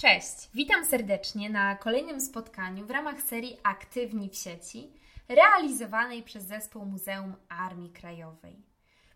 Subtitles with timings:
[0.00, 4.92] Cześć, witam serdecznie na kolejnym spotkaniu w ramach serii Aktywni w sieci,
[5.28, 8.56] realizowanej przez zespół Muzeum Armii Krajowej.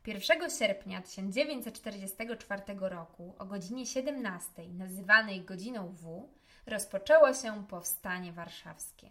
[0.06, 6.28] 1 sierpnia 1944 roku o godzinie 17, nazywanej godziną W,
[6.66, 9.10] rozpoczęło się powstanie warszawskie.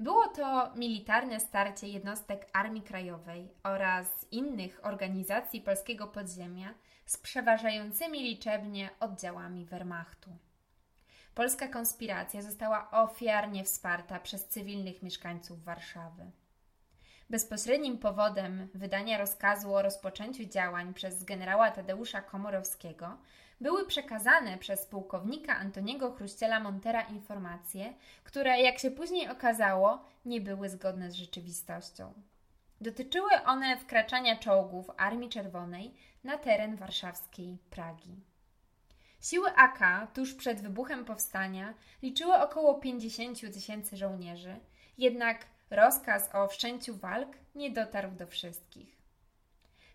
[0.00, 6.74] Było to militarne starcie jednostek Armii Krajowej oraz innych organizacji polskiego podziemia
[7.06, 10.30] z przeważającymi liczebnie oddziałami Wehrmachtu.
[11.34, 16.30] Polska konspiracja została ofiarnie wsparta przez cywilnych mieszkańców Warszawy.
[17.30, 23.16] Bezpośrednim powodem wydania rozkazu o rozpoczęciu działań przez generała Tadeusza Komorowskiego
[23.60, 30.68] były przekazane przez pułkownika Antoniego Chruściela Montera informacje, które, jak się później okazało, nie były
[30.68, 32.12] zgodne z rzeczywistością.
[32.80, 38.29] Dotyczyły one wkraczania czołgów Armii Czerwonej na teren warszawskiej Pragi.
[39.20, 44.56] Siły AK tuż przed wybuchem powstania liczyły około 50 tysięcy żołnierzy,
[44.98, 49.00] jednak rozkaz o wszczęciu walk nie dotarł do wszystkich.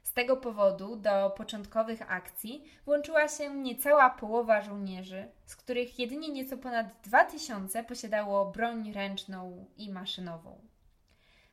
[0.04, 6.58] Z tego powodu do początkowych akcji włączyła się niecała połowa żołnierzy, z których jedynie nieco
[6.58, 10.60] ponad 2000 posiadało broń ręczną i maszynową.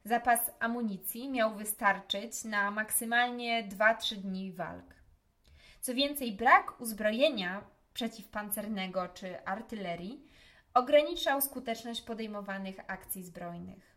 [0.05, 5.02] Zapas amunicji miał wystarczyć na maksymalnie 2-3 dni walk.
[5.83, 10.27] Co więcej, brak uzbrojenia przeciwpancernego czy artylerii
[10.75, 13.97] ograniczał skuteczność podejmowanych akcji zbrojnych.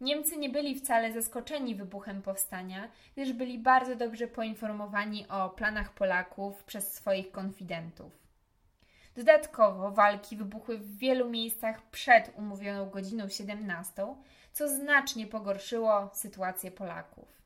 [0.00, 6.64] Niemcy nie byli wcale zaskoczeni wybuchem powstania, gdyż byli bardzo dobrze poinformowani o planach Polaków
[6.64, 8.12] przez swoich konfidentów.
[9.16, 14.06] Dodatkowo walki wybuchły w wielu miejscach przed umówioną godziną 17,
[14.52, 17.43] co znacznie pogorszyło sytuację Polaków.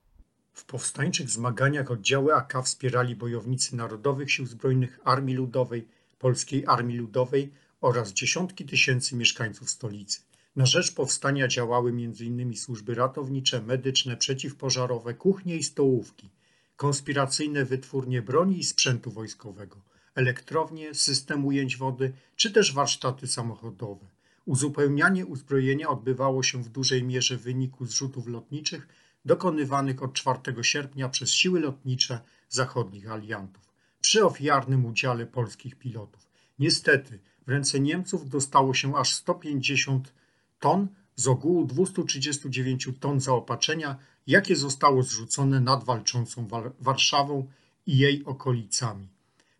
[0.58, 7.52] W powstańczych zmaganiach oddziały AK wspierali bojownicy Narodowych Sił Zbrojnych Armii Ludowej, Polskiej Armii Ludowej
[7.80, 10.20] oraz dziesiątki tysięcy mieszkańców stolicy.
[10.56, 12.56] Na rzecz powstania działały m.in.
[12.56, 16.28] służby ratownicze, medyczne, przeciwpożarowe, kuchnie i stołówki,
[16.76, 19.76] konspiracyjne wytwórnie broni i sprzętu wojskowego,
[20.14, 24.06] elektrownie, system ujęć wody czy też warsztaty samochodowe.
[24.44, 28.88] Uzupełnianie uzbrojenia odbywało się w dużej mierze w wyniku zrzutów lotniczych
[29.28, 33.62] dokonywanych od 4 sierpnia przez siły lotnicze zachodnich aliantów
[34.00, 36.28] przy ofiarnym udziale polskich pilotów.
[36.58, 40.14] Niestety w ręce Niemców dostało się aż 150
[40.60, 43.96] ton z ogółu 239 ton zaopatrzenia,
[44.26, 46.48] jakie zostało zrzucone nad walczącą
[46.80, 47.46] Warszawą
[47.86, 49.08] i jej okolicami.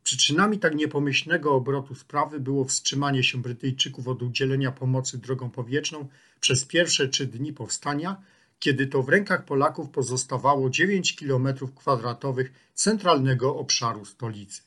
[0.03, 6.09] Przyczynami tak niepomyślnego obrotu sprawy było wstrzymanie się Brytyjczyków od udzielenia pomocy drogą powietrzną
[6.41, 8.23] przez pierwsze trzy dni powstania,
[8.59, 14.63] kiedy to w rękach Polaków pozostawało 9 km kwadratowych centralnego obszaru stolicy.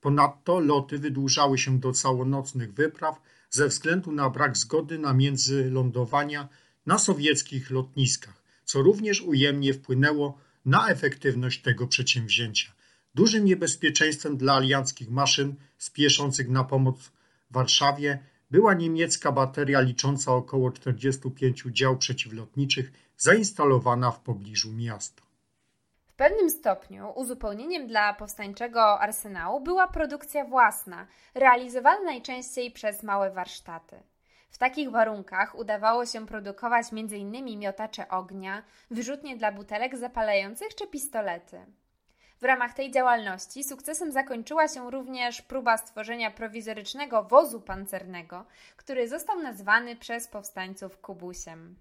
[0.00, 3.20] Ponadto loty wydłużały się do całonocnych wypraw
[3.50, 6.48] ze względu na brak zgody na międzylądowania
[6.86, 12.72] na sowieckich lotniskach, co również ujemnie wpłynęło na efektywność tego przedsięwzięcia.
[13.14, 17.12] Dużym niebezpieczeństwem dla alianckich maszyn spieszących na pomoc
[17.50, 18.18] Warszawie
[18.50, 25.22] była niemiecka bateria licząca około 45 dział przeciwlotniczych zainstalowana w pobliżu miasta.
[26.06, 33.96] W pewnym stopniu uzupełnieniem dla powstańczego arsenału była produkcja własna, realizowana najczęściej przez małe warsztaty.
[34.50, 37.58] W takich warunkach udawało się produkować m.in.
[37.58, 41.60] miotacze ognia, wyrzutnie dla butelek zapalających czy pistolety.
[42.40, 48.44] W ramach tej działalności sukcesem zakończyła się również próba stworzenia prowizorycznego wozu pancernego,
[48.76, 51.76] który został nazwany przez powstańców kubusiem.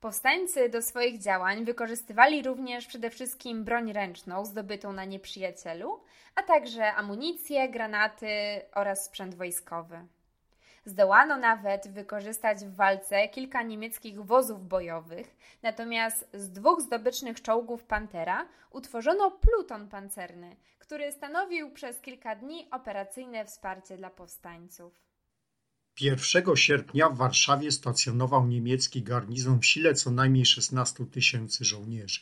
[0.00, 6.00] Powstańcy do swoich działań wykorzystywali również przede wszystkim broń ręczną zdobytą na nieprzyjacielu,
[6.34, 8.28] a także amunicję, granaty
[8.74, 10.06] oraz sprzęt wojskowy.
[10.90, 18.48] Zdołano nawet wykorzystać w walce kilka niemieckich wozów bojowych, natomiast z dwóch zdobycznych czołgów Pantera
[18.70, 24.92] utworzono pluton pancerny, który stanowił przez kilka dni operacyjne wsparcie dla powstańców.
[26.00, 32.20] 1 sierpnia w Warszawie stacjonował niemiecki garnizon w sile co najmniej 16 tysięcy żołnierzy,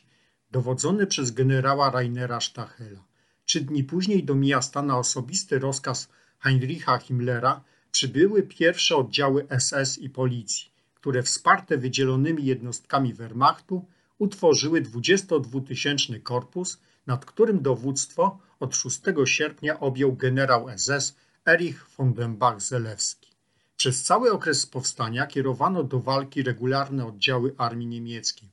[0.50, 3.04] dowodzony przez generała Rainera Stachela.
[3.44, 6.08] Trzy dni później do miasta na osobisty rozkaz
[6.38, 13.84] Heinricha Himmlera przybyły pierwsze oddziały SS i policji, które wsparte wydzielonymi jednostkami Wehrmachtu
[14.18, 22.36] utworzyły 22-tysięczny korpus, nad którym dowództwo od 6 sierpnia objął generał SS Erich von den
[22.36, 23.28] Bach-Zelewski.
[23.76, 28.48] Przez cały okres powstania kierowano do walki regularne oddziały armii niemieckiej.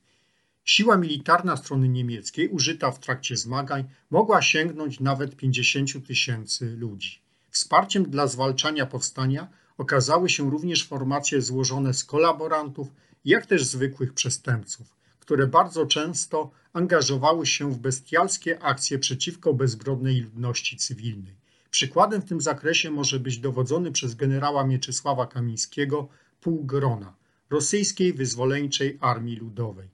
[0.66, 7.25] Siła militarna strony niemieckiej, użyta w trakcie zmagań, mogła sięgnąć nawet 50 tysięcy ludzi.
[7.56, 9.48] Wsparciem dla zwalczania powstania
[9.78, 12.88] okazały się również formacje złożone z kolaborantów,
[13.26, 14.88] jak też zwykłych przestępców,
[15.20, 21.36] które bardzo często angażowały się w bestialskie akcje przeciwko bezbrodnej ludności cywilnej.
[21.72, 26.08] Przykładem w tym zakresie może być dowodzony przez generała Mieczysława Kamińskiego
[26.42, 27.16] półgrona
[27.50, 29.90] rosyjskiej wyzwoleńczej armii ludowej.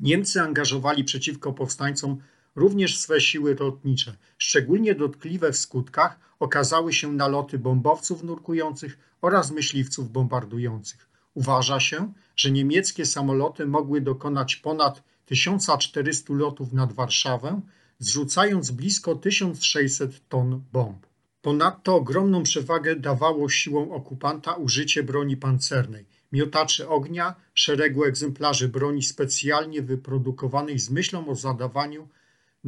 [0.00, 2.18] Niemcy angażowali przeciwko powstańcom
[2.58, 4.16] również swe siły lotnicze.
[4.38, 11.08] Szczególnie dotkliwe w skutkach okazały się naloty bombowców nurkujących oraz myśliwców bombardujących.
[11.34, 17.60] Uważa się, że niemieckie samoloty mogły dokonać ponad 1400 lotów nad Warszawę,
[17.98, 21.06] zrzucając blisko 1600 ton bomb.
[21.42, 29.82] Ponadto ogromną przewagę dawało siłom okupanta użycie broni pancernej, miotaczy ognia, szeregu egzemplarzy broni specjalnie
[29.82, 32.08] wyprodukowanej z myślą o zadawaniu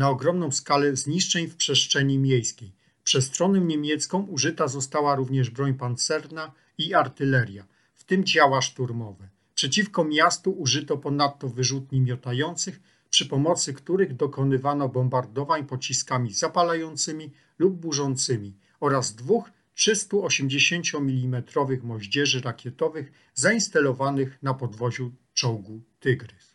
[0.01, 2.73] na ogromną skalę zniszczeń w przestrzeni miejskiej.
[3.05, 9.29] Przez stronę niemiecką użyta została również broń pancerna i artyleria, w tym działa szturmowe.
[9.55, 12.81] Przeciwko miastu użyto ponadto wyrzutni miotających,
[13.11, 21.43] przy pomocy których dokonywano bombardowań pociskami zapalającymi lub burzącymi oraz dwóch 380 mm
[21.83, 26.50] moździerzy rakietowych zainstalowanych na podwoziu czołgu Tygrys.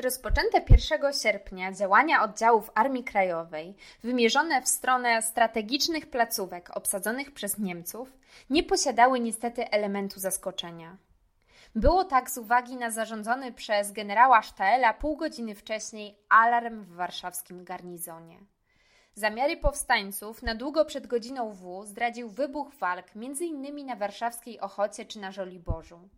[0.00, 8.12] Rozpoczęte 1 sierpnia działania oddziałów Armii Krajowej, wymierzone w stronę strategicznych placówek obsadzonych przez Niemców,
[8.50, 10.96] nie posiadały niestety elementu zaskoczenia.
[11.74, 17.64] Było tak z uwagi na zarządzony przez generała Sztaela pół godziny wcześniej alarm w warszawskim
[17.64, 18.40] garnizonie.
[19.14, 23.86] Zamiary powstańców na długo przed godziną W zdradził wybuch walk m.in.
[23.86, 26.08] na warszawskiej Ochocie czy na Żoliborzu.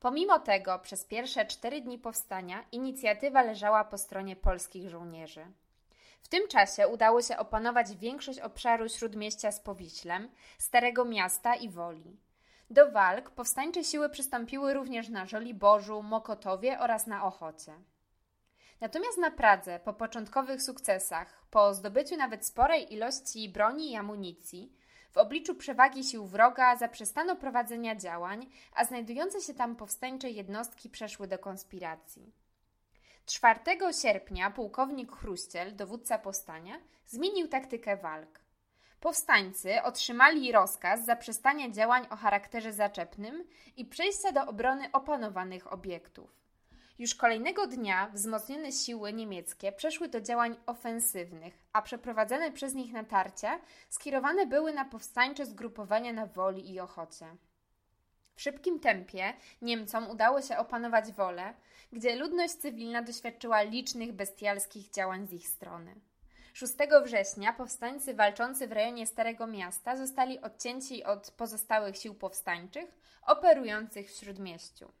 [0.00, 5.46] Pomimo tego przez pierwsze cztery dni powstania inicjatywa leżała po stronie polskich żołnierzy.
[6.22, 12.16] W tym czasie udało się opanować większość obszaru śródmieścia z Powiślem, Starego Miasta i Woli.
[12.70, 17.72] Do walk powstańcze siły przystąpiły również na Żoliborzu, Mokotowie oraz na Ochocie.
[18.80, 24.72] Natomiast na Pradze, po początkowych sukcesach, po zdobyciu nawet sporej ilości broni i amunicji,
[25.10, 31.26] w obliczu przewagi sił wroga zaprzestano prowadzenia działań, a znajdujące się tam powstańcze jednostki przeszły
[31.26, 32.32] do konspiracji.
[33.26, 33.60] 4
[34.02, 38.40] sierpnia pułkownik Chruściel, dowódca powstania, zmienił taktykę walk.
[39.00, 43.44] Powstańcy otrzymali rozkaz zaprzestania działań o charakterze zaczepnym
[43.76, 46.39] i przejścia do obrony opanowanych obiektów.
[47.00, 53.60] Już kolejnego dnia wzmocnione siły niemieckie przeszły do działań ofensywnych, a przeprowadzane przez nich natarcia
[53.90, 57.26] skierowane były na powstańcze zgrupowania na Woli i Ochocie.
[58.34, 59.32] W szybkim tempie
[59.62, 61.54] Niemcom udało się opanować Wolę,
[61.92, 65.94] gdzie ludność cywilna doświadczyła licznych bestialskich działań z ich strony.
[66.52, 66.74] 6
[67.04, 74.16] września powstańcy walczący w rejonie Starego Miasta zostali odcięci od pozostałych sił powstańczych operujących w
[74.16, 74.92] śródmieściu.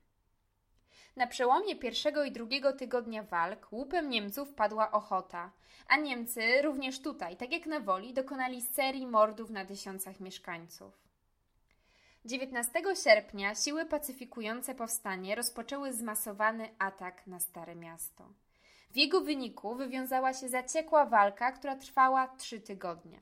[1.16, 5.50] Na przełomie pierwszego i drugiego tygodnia walk łupem Niemców padła Ochota,
[5.88, 11.10] a Niemcy również tutaj, tak jak na Woli, dokonali serii mordów na tysiącach mieszkańców.
[12.24, 12.72] 19
[13.04, 18.28] sierpnia siły pacyfikujące powstanie rozpoczęły zmasowany atak na Stare Miasto.
[18.90, 23.20] W jego wyniku wywiązała się zaciekła walka, która trwała trzy tygodnie.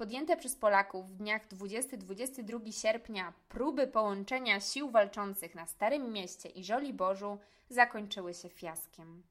[0.00, 6.64] Podjęte przez Polaków w dniach 20-22 sierpnia próby połączenia sił walczących na Starym Mieście i
[6.64, 7.38] Żoliborzu
[7.68, 9.22] zakończyły się fiaskiem.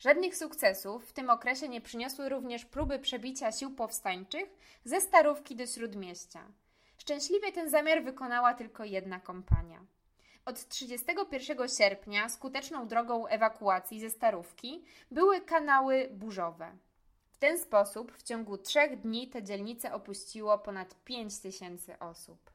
[0.00, 4.50] Żadnych sukcesów w tym okresie nie przyniosły również próby przebicia sił powstańczych
[4.84, 6.44] ze Starówki do Śródmieścia.
[6.98, 9.80] Szczęśliwie ten zamiar wykonała tylko jedna kompania.
[10.44, 16.72] Od 31 sierpnia skuteczną drogą ewakuacji ze Starówki były kanały burzowe.
[17.34, 22.50] W ten sposób w ciągu trzech dni te dzielnice opuściło ponad 5 tysięcy osób.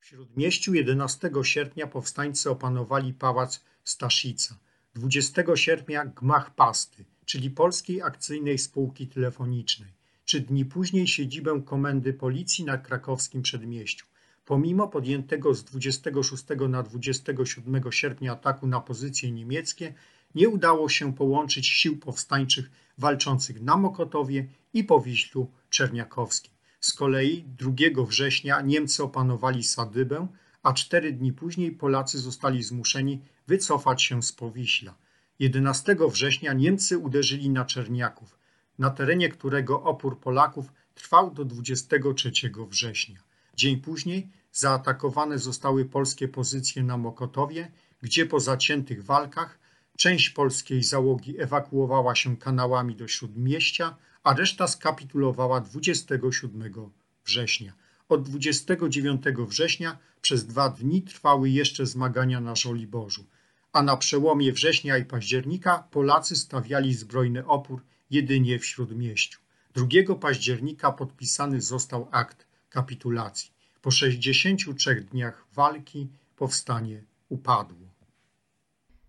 [0.00, 4.58] W Śródmieściu 11 sierpnia powstańcy opanowali pałac Staszica.
[4.94, 9.92] 20 sierpnia gmach Pasty, czyli Polskiej Akcyjnej Spółki Telefonicznej.
[10.24, 14.06] Trzy dni później siedzibę Komendy Policji na krakowskim przedmieściu.
[14.44, 19.94] Pomimo podjętego z 26 na 27 sierpnia ataku na pozycje niemieckie,
[20.34, 26.52] nie udało się połączyć sił powstańczych walczących na Mokotowie i Powiślu Czerniakowskim.
[26.80, 27.72] Z kolei 2
[28.06, 30.26] września Niemcy opanowali Sadybę,
[30.62, 34.94] a cztery dni później Polacy zostali zmuszeni wycofać się z Powiśla.
[35.38, 38.38] 11 września Niemcy uderzyli na Czerniaków,
[38.78, 42.32] na terenie którego opór Polaków trwał do 23
[42.68, 43.20] września.
[43.56, 47.72] Dzień później zaatakowane zostały polskie pozycje na Mokotowie,
[48.02, 49.58] gdzie po zaciętych walkach
[49.96, 56.90] Część polskiej załogi ewakuowała się kanałami do śródmieścia, a reszta skapitulowała 27
[57.24, 57.72] września.
[58.08, 63.24] Od 29 września przez dwa dni trwały jeszcze zmagania na Żoliborzu,
[63.72, 69.40] a na przełomie września i października Polacy stawiali zbrojny opór jedynie w Śródmieściu.
[69.74, 73.50] 2 października podpisany został akt kapitulacji.
[73.82, 77.91] Po 63 dniach walki powstanie upadło.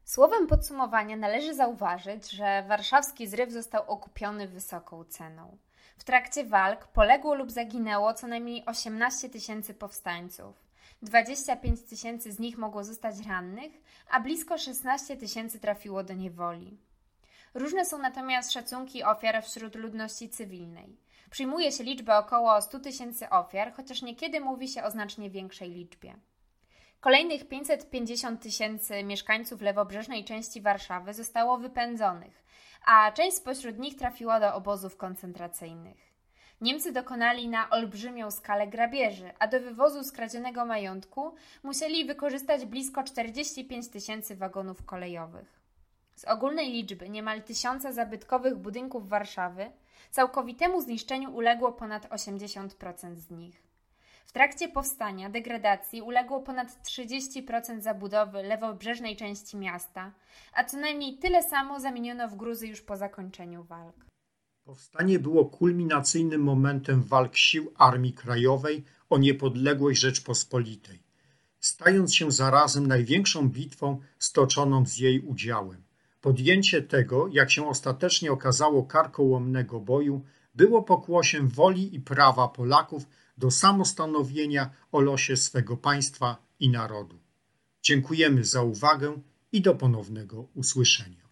[0.06, 5.58] Słowem podsumowania należy zauważyć, że warszawski zryw został okupiony wysoką ceną.
[5.98, 10.64] W trakcie walk poległo lub zaginęło co najmniej 18 tysięcy powstańców.
[11.02, 13.72] 25 tysięcy z nich mogło zostać rannych,
[14.10, 16.78] a blisko 16 tysięcy trafiło do niewoli.
[17.54, 20.98] Różne są natomiast szacunki ofiar wśród ludności cywilnej.
[21.30, 26.16] Przyjmuje się liczbę około 100 tysięcy ofiar, chociaż niekiedy mówi się o znacznie większej liczbie.
[27.04, 32.44] Kolejnych 550 tysięcy mieszkańców lewobrzeżnej części Warszawy zostało wypędzonych,
[32.86, 35.98] a część spośród nich trafiła do obozów koncentracyjnych.
[36.62, 43.88] Niemcy dokonali na olbrzymią skalę grabieży, a do wywozu skradzionego majątku musieli wykorzystać blisko 45
[43.90, 45.60] tysięcy wagonów kolejowych.
[46.16, 49.72] Z ogólnej liczby niemal tysiąca zabytkowych budynków Warszawy
[50.12, 53.73] całkowitemu zniszczeniu uległo ponad 80% z nich.
[54.26, 60.12] W trakcie powstania degradacji uległo ponad 30% zabudowy lewobrzeżnej części miasta,
[60.54, 64.06] a co najmniej tyle samo zamieniono w gruzy już po zakończeniu walk.
[64.64, 71.00] Powstanie było kulminacyjnym momentem walk sił Armii Krajowej o niepodległość Rzeczpospolitej,
[71.60, 75.84] stając się zarazem największą bitwą stoczoną z jej udziałem.
[76.22, 80.22] Podjęcie tego, jak się ostatecznie okazało, karkołomnego boju
[80.56, 87.20] było pokłosiem woli i prawa Polaków do samostanowienia o losie swego państwa i narodu.
[87.82, 89.22] Dziękujemy za uwagę
[89.52, 91.23] i do ponownego usłyszenia.